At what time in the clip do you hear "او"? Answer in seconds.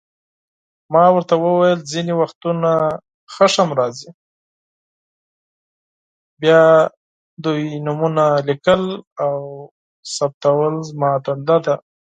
9.23-9.35